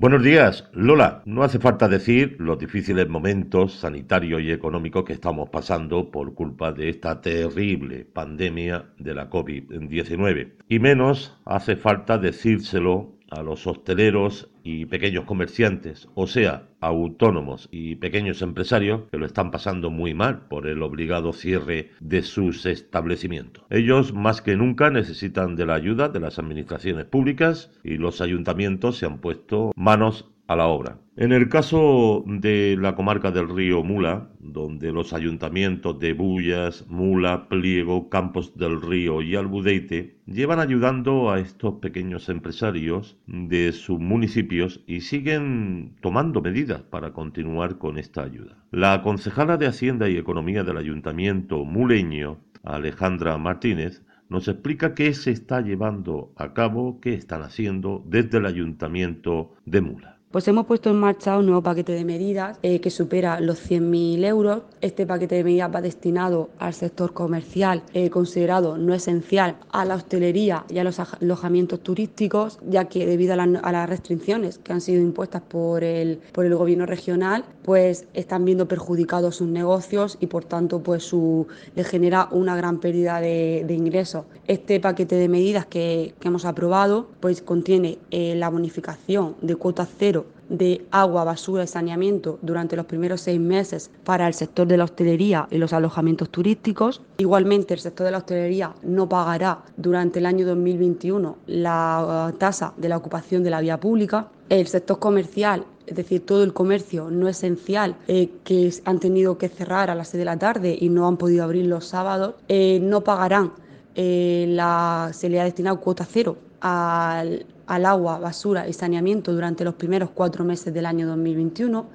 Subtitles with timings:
[0.00, 1.20] Buenos días, Lola.
[1.26, 6.72] No hace falta decir los difíciles momentos sanitarios y económicos que estamos pasando por culpa
[6.72, 10.54] de esta terrible pandemia de la COVID-19.
[10.70, 17.96] Y menos hace falta decírselo a los hosteleros y pequeños comerciantes, o sea, autónomos y
[17.96, 23.64] pequeños empresarios que lo están pasando muy mal por el obligado cierre de sus establecimientos.
[23.70, 28.98] Ellos más que nunca necesitan de la ayuda de las administraciones públicas y los ayuntamientos
[28.98, 30.98] se han puesto manos la obra.
[31.16, 37.48] En el caso de la comarca del río Mula, donde los ayuntamientos de Bullas, Mula,
[37.48, 44.82] Pliego, Campos del Río y Albudeite llevan ayudando a estos pequeños empresarios de sus municipios
[44.86, 48.56] y siguen tomando medidas para continuar con esta ayuda.
[48.70, 55.32] La concejala de Hacienda y Economía del Ayuntamiento muleño, Alejandra Martínez, nos explica qué se
[55.32, 60.19] está llevando a cabo, qué están haciendo desde el Ayuntamiento de Mula.
[60.30, 64.24] Pues hemos puesto en marcha un nuevo paquete de medidas eh, que supera los 100.000
[64.24, 64.62] euros.
[64.80, 69.96] Este paquete de medidas va destinado al sector comercial eh, considerado no esencial, a la
[69.96, 75.02] hostelería y a los alojamientos turísticos, ya que debido a, las restricciones que han sido
[75.02, 80.44] impuestas por el, por el gobierno regional, pues están viendo perjudicados sus negocios y por
[80.44, 84.26] tanto pues su, les genera una gran pérdida de, ingresos.
[84.46, 90.19] Este paquete de medidas que, hemos aprobado pues contiene eh, la bonificación de cuotas cero
[90.50, 94.84] de agua, basura y saneamiento durante los primeros seis meses para el sector de la
[94.84, 97.00] hostelería y los alojamientos turísticos.
[97.16, 102.74] Igualmente, el sector de la hostelería no pagará durante el año 2021 la uh, tasa
[102.76, 104.28] de la ocupación de la vía pública.
[104.50, 109.48] El sector comercial es decir, todo el comercio no esencial eh, que han tenido que
[109.48, 112.78] cerrar a las 6 de la tarde y no han podido abrir los sábados, eh,
[112.80, 113.52] no pagarán,
[113.96, 119.62] eh, la, se le ha destinado cuota cero al al agua, basura y saneamiento durante
[119.62, 121.86] los primeros cuatro meses del año 2021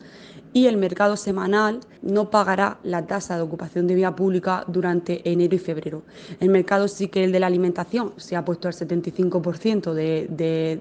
[0.55, 5.53] y el mercado semanal no pagará la tasa de ocupación de vía pública durante enero
[5.53, 6.03] y febrero.
[6.39, 10.79] El mercado sí que el de la alimentación se ha puesto al 75% de, de,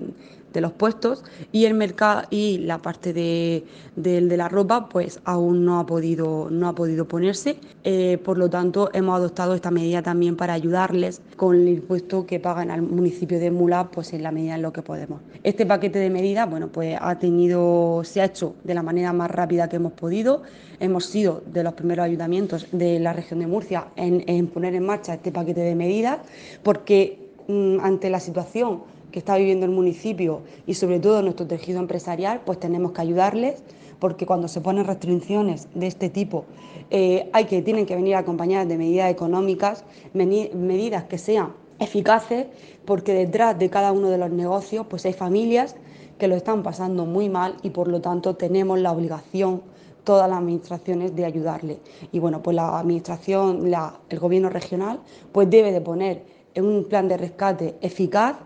[0.55, 3.65] de los puestos y el mercado y la parte de,
[3.97, 8.91] la ropa pues aún no ha podido no ha podido ponerse eh, por lo tanto
[8.95, 13.51] hemos adoptado esta medida también para ayudarles con el impuesto que pagan al municipio de
[13.51, 16.97] Mula pues en la medida en lo que podemos este paquete de medidas bueno pues
[17.01, 20.43] ha tenido se ha hecho de la manera más rápida que hemos podido
[20.81, 25.15] hemos sido de los primeros ayuntamientos de la región de Murcia en, poner en marcha
[25.15, 26.19] este paquete de medidas
[26.63, 28.83] porque mm, ante la situación
[29.15, 33.63] que está viviendo el municipio y sobre todo nuestro tejido empresarial, pues tenemos que ayudarles
[34.01, 36.47] porque cuando se ponen restricciones de este tipo
[36.91, 42.47] eh, hay que tienen que venir acompañadas de medidas económicas, medidas que sean eficaces,
[42.85, 45.77] porque detrás de cada uno de los negocios pues hay familias
[46.19, 49.63] que lo están pasando muy mal y por lo tanto tenemos la obligación
[50.05, 51.79] todas las administraciones de ayudarle.
[52.13, 53.73] Y bueno, pues la administración,
[54.09, 55.01] el gobierno regional,
[55.33, 56.25] pues debe de poner
[56.57, 58.37] un plan de rescate eficaz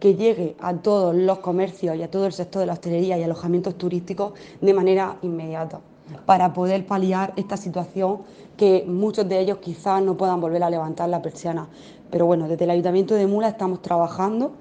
[0.00, 3.22] que llegue a todos los comercios y a todo el sector de la hostelería y
[3.22, 5.80] alojamientos turísticos de manera inmediata
[6.26, 8.18] para poder paliar esta situación
[8.58, 11.68] que muchos de ellos quizás no puedan volver a levantar la persiana.
[12.10, 14.52] Pero bueno, desde el Ayuntamiento de Mula estamos trabajando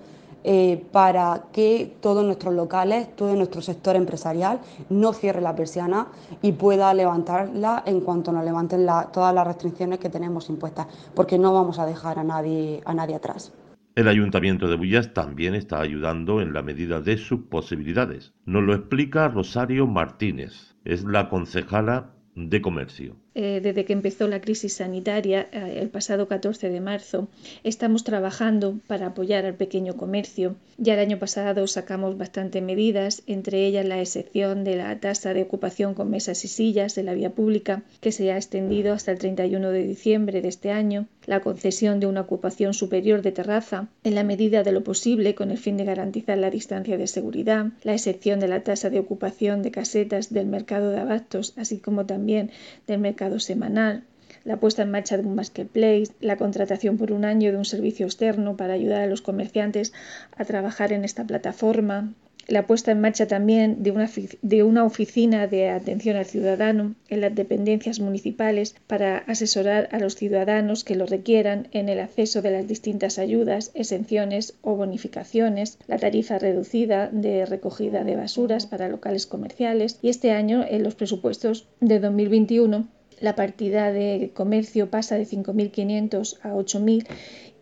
[0.44, 4.60] eh, para que todos nuestros locales, todo nuestro sector empresarial
[4.90, 6.08] no cierre la persiana
[6.42, 11.54] y pueda levantarla en cuanto nos levanten todas las restricciones que tenemos impuestas, porque no
[11.54, 13.54] vamos a dejar a nadie, a nadie atrás.
[13.96, 18.34] El Ayuntamiento de Bullas también está ayudando en la medida de sus posibilidades.
[18.44, 23.23] Nos lo explica Rosario Martínez, es la concejala de comercio.
[23.36, 27.28] Eh, desde que empezó la crisis sanitaria eh, el pasado 14 de marzo,
[27.64, 30.56] estamos trabajando para apoyar al pequeño comercio.
[30.78, 35.42] Ya el año pasado sacamos bastantes medidas, entre ellas la excepción de la tasa de
[35.42, 39.18] ocupación con mesas y sillas de la vía pública, que se ha extendido hasta el
[39.18, 44.14] 31 de diciembre de este año, la concesión de una ocupación superior de terraza, en
[44.14, 47.94] la medida de lo posible con el fin de garantizar la distancia de seguridad, la
[47.94, 52.52] excepción de la tasa de ocupación de casetas del mercado de abastos, así como también
[52.86, 54.04] del mercado semanal,
[54.44, 58.06] la puesta en marcha de un marketplace, la contratación por un año de un servicio
[58.06, 59.94] externo para ayudar a los comerciantes
[60.36, 62.14] a trabajar en esta plataforma,
[62.48, 64.10] la puesta en marcha también de una,
[64.42, 70.16] de una, oficina de atención al ciudadano en las dependencias municipales para asesorar a los
[70.16, 75.98] ciudadanos que lo requieran en el acceso de las distintas ayudas, exenciones o bonificaciones, la
[75.98, 81.70] tarifa reducida de recogida de basuras para locales comerciales y este año en los presupuestos
[81.80, 87.08] de 2021 La partida de comercio pasa de 5.500 a 8.000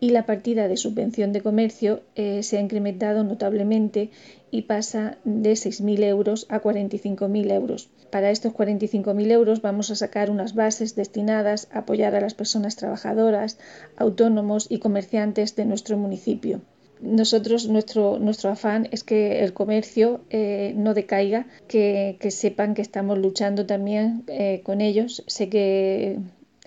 [0.00, 4.10] y la partida de subvención de comercio eh, se ha incrementado notablemente
[4.50, 7.88] y pasa de 6.000 euros a 45.000 euros.
[8.10, 12.76] Para estos 45.000 euros vamos a sacar unas bases destinadas a apoyar a las personas
[12.76, 13.58] trabajadoras,
[13.96, 16.60] autónomos y comerciantes de nuestro municipio.
[17.02, 23.18] Nosotros, nuestro, nuestro afán es que el comercio eh, no decaiga, que, sepan que estamos
[23.18, 25.24] luchando también eh, con ellos.
[25.26, 26.20] Sé que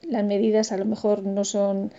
[0.04, 1.94] las medidas a lo mejor no son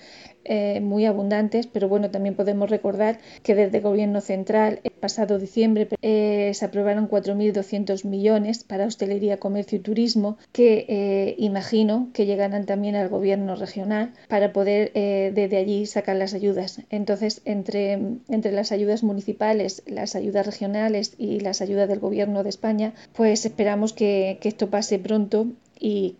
[0.48, 5.38] eh, muy abundantes, pero bueno, también podemos recordar que desde el Gobierno Central, el pasado
[5.38, 12.26] diciembre, eh, se aprobaron 4.200 millones para hostelería, comercio y turismo, que eh, imagino que
[12.26, 16.80] llegarán también al Gobierno regional para poder desde allí sacar las ayudas.
[16.90, 17.92] Entonces, entre,
[18.28, 23.44] entre las ayudas municipales, las ayudas regionales y las ayudas del Gobierno de España, pues
[23.44, 25.48] esperamos que, que esto pase pronto
[25.78, 26.16] y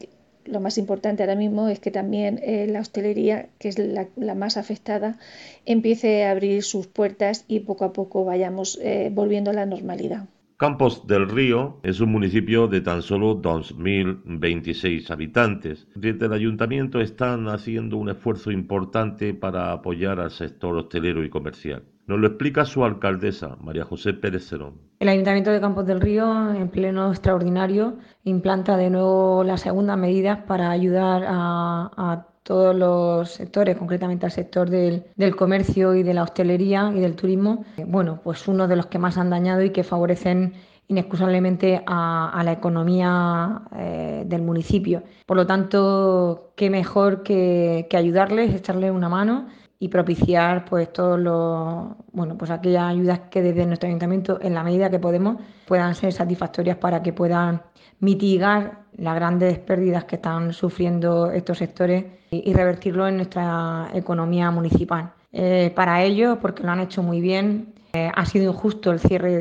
[0.47, 4.57] lo más importante ahora mismo es que también eh, la hostelería, que es la, más
[4.57, 5.19] afectada,
[5.65, 10.29] empiece a abrir sus puertas y poco a poco vayamos eh, volviendo a la normalidad.
[10.59, 15.87] Campos del Río es un municipio de tan solo 2.026 habitantes.
[15.95, 21.83] Desde el ayuntamiento están haciendo un esfuerzo importante para apoyar al sector hostelero y comercial.
[22.07, 24.75] Nos lo explica su alcaldesa, María José Pérez Cerón.
[25.01, 30.39] El Ayuntamiento de Campos del Río, en pleno extraordinario, implanta de nuevo las segundas medidas
[30.47, 35.03] para ayudar a, todos los sectores, concretamente al sector del,
[35.35, 39.19] comercio y de la hostelería y del turismo, bueno, pues uno de los que más
[39.19, 40.53] han dañado y que favorecen
[40.87, 45.03] inexcusablemente a, la economía eh, del municipio.
[45.27, 49.49] Por lo tanto, qué mejor que, que ayudarles, echarles una mano
[49.79, 54.63] y propiciar pues todos los bueno pues aquellas ayudas que desde nuestro ayuntamiento en la
[54.63, 55.37] medida que podemos
[55.67, 57.61] puedan ser satisfactorias para que puedan
[58.01, 65.13] mitigar las grandes pérdidas que están sufriendo estos sectores y, revertirlo en nuestra economía municipal.
[65.33, 69.37] Eh, para ello, porque lo han hecho muy bien, eh, ha sido injusto el cierre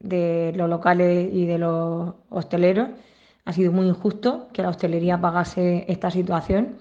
[0.00, 2.88] de, los locales y de los hosteleros.
[3.44, 6.76] Ha sido muy injusto que la hostelería pagase esta situación.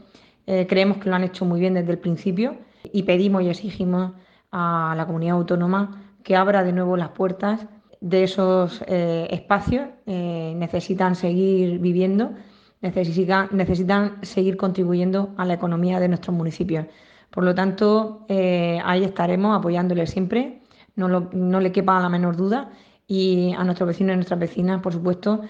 [0.47, 2.55] Eh, creemos que lo han hecho muy bien desde el principio
[2.91, 4.13] y pedimos y exigimos
[4.51, 7.67] a la comunidad autónoma que abra de nuevo las puertas
[7.99, 9.87] de esos eh, espacios.
[10.05, 12.31] Eh, necesitan seguir viviendo,
[12.81, 16.85] necesitan, necesitan seguir contribuyendo a la economía de nuestros municipios.
[17.29, 20.61] Por lo tanto, eh, ahí estaremos apoyándoles siempre,
[20.95, 22.69] no, no, le quepa la menor duda,
[23.07, 25.41] y a nuestros vecinos y nuestras vecinas, por supuesto,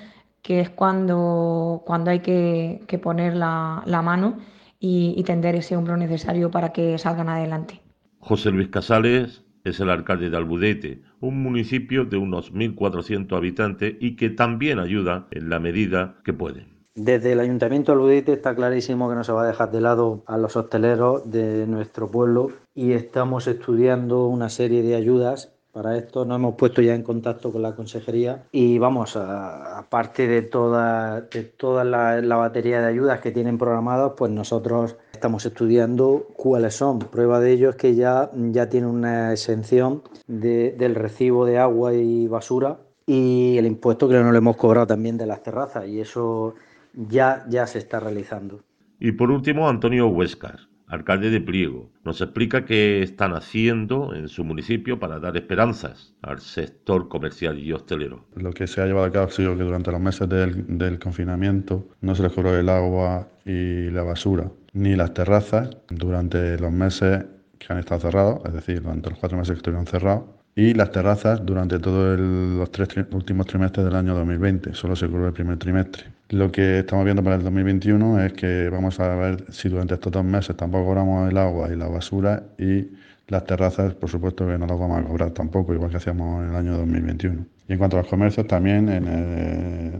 [0.41, 4.37] que es cuando, cuando hay que, poner la mano
[4.85, 7.79] y, tender ese hombro necesario para que salgan adelante.
[8.19, 14.17] José Luis Casales es el alcalde de Albudete, un municipio de unos 1.400 habitantes y
[14.17, 16.67] que también ayuda en la medida que puede.
[16.95, 20.23] Desde el Ayuntamiento de Albudete está clarísimo que no se va a dejar de lado
[20.27, 26.23] a los hosteleros de nuestro pueblo y estamos estudiando una serie de ayudas para esto
[26.23, 31.43] nos hemos puesto ya en contacto con la consejería y vamos, aparte de toda, de
[31.43, 36.99] toda la, batería de ayudas que tienen programadas, pues nosotros estamos estudiando cuáles son.
[36.99, 42.27] Prueba de ello es que ya, ya tiene una exención del recibo de agua y
[42.27, 42.77] basura
[43.07, 46.53] y el impuesto que no le hemos cobrado también de las terrazas y eso
[46.93, 48.59] ya, ya se está realizando.
[48.99, 50.59] Y por último, Antonio Huescar
[50.93, 56.39] alcalde de Pliego, nos explica qué están haciendo en su municipio para dar esperanzas al
[56.39, 58.25] sector comercial y hostelero.
[58.35, 61.87] Lo que se ha llevado a cabo ha sido que durante los meses del, confinamiento
[62.01, 67.25] no se les cobró el agua y la basura, ni las terrazas, durante los meses
[67.57, 70.91] que han estado cerrados, es decir, durante los cuatro meses que estuvieron cerrados, y las
[70.91, 75.57] terrazas durante todos los tres últimos trimestres del año 2020, solo se cubre el primer
[75.57, 76.05] trimestre.
[76.33, 80.11] Lo que estamos viendo para el 2021 es que vamos a ver si durante estos
[80.11, 82.87] dos meses tampoco cobramos el agua y la basura y
[83.27, 86.49] las terrazas, por supuesto que no las vamos a cobrar tampoco, igual que hacíamos en
[86.49, 87.45] el año 2021.
[87.67, 88.87] Y en cuanto a los comercios, también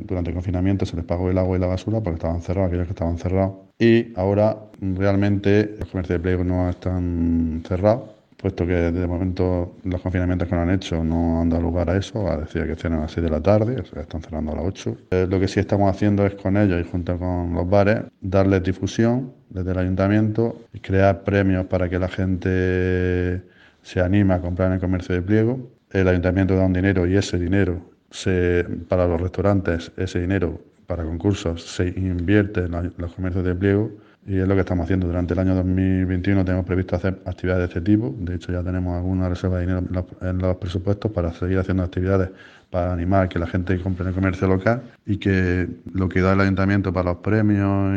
[0.08, 2.88] durante el confinamiento se les pagó el agua y la basura porque estaban cerrados, aquellos
[2.88, 3.54] que estaban cerrados.
[3.78, 8.10] Y ahora realmente los comercios de pliego no están cerrados
[8.44, 11.96] puesto que el momento los confinamientos que no han hecho no han dado lugar a
[11.96, 14.52] eso, a decir que cierran a las 6 de la tarde, o sea, están cerrando
[14.52, 14.98] a las 8.
[15.12, 18.62] Eh, lo que sí estamos haciendo es con ellos y junto con los bares darles
[18.62, 23.42] difusión desde el ayuntamiento y crear premios para que la gente
[23.82, 25.72] se anime a comprar en el comercio de pliego.
[25.92, 27.80] El ayuntamiento da un dinero y ese dinero
[28.12, 33.90] se, para los restaurantes, ese dinero para concursos se invierte en los comercios de pliego
[34.26, 35.08] y es lo que estamos haciendo.
[35.08, 38.16] Durante el año 2021 tenemos previsto hacer actividades de este tipo.
[38.18, 39.84] De hecho, ya tenemos alguna reserva de dinero
[40.22, 42.30] en los, presupuestos para seguir haciendo actividades
[42.70, 46.22] para animar a que la gente compre en el comercio local y que lo que
[46.22, 47.96] da el ayuntamiento para los premios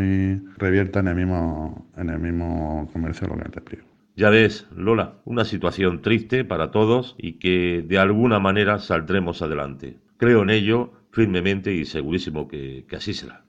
[0.59, 3.87] revierta en el mismo, en el mismo comercio local de Priego.
[4.17, 9.97] Ya ves, Lola, una situación triste para todos y que de alguna manera saldremos adelante.
[10.19, 13.45] Creo en ello firmemente y segurísimo que, que así será.